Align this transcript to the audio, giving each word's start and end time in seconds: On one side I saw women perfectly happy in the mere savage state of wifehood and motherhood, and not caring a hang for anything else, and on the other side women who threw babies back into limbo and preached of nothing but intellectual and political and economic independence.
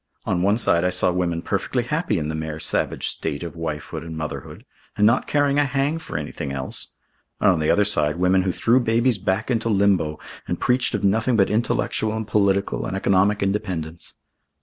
On 0.25 0.41
one 0.41 0.57
side 0.57 0.83
I 0.83 0.89
saw 0.89 1.11
women 1.11 1.43
perfectly 1.43 1.83
happy 1.83 2.17
in 2.17 2.27
the 2.27 2.33
mere 2.33 2.59
savage 2.59 3.05
state 3.07 3.43
of 3.43 3.55
wifehood 3.55 4.01
and 4.03 4.17
motherhood, 4.17 4.65
and 4.97 5.05
not 5.05 5.27
caring 5.27 5.59
a 5.59 5.63
hang 5.65 5.99
for 5.99 6.17
anything 6.17 6.51
else, 6.51 6.93
and 7.39 7.51
on 7.51 7.59
the 7.59 7.69
other 7.69 7.83
side 7.83 8.15
women 8.17 8.41
who 8.41 8.51
threw 8.51 8.79
babies 8.79 9.19
back 9.19 9.51
into 9.51 9.69
limbo 9.69 10.17
and 10.47 10.59
preached 10.59 10.95
of 10.95 11.03
nothing 11.03 11.35
but 11.35 11.51
intellectual 11.51 12.17
and 12.17 12.27
political 12.27 12.87
and 12.87 12.97
economic 12.97 13.43
independence. 13.43 14.15